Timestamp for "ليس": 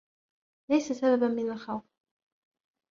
0.71-0.91